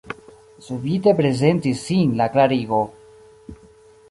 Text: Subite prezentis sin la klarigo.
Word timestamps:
Subite 0.67 1.13
prezentis 1.19 1.85
sin 1.91 2.17
la 2.23 2.31
klarigo. 2.37 2.81